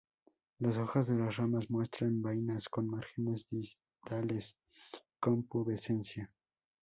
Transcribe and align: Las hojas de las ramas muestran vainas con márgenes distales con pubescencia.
Las 0.57 0.77
hojas 0.79 1.05
de 1.05 1.15
las 1.15 1.35
ramas 1.37 1.69
muestran 1.69 2.23
vainas 2.23 2.67
con 2.69 2.89
márgenes 2.89 3.47
distales 3.51 4.57
con 5.19 5.43
pubescencia. 5.43 6.33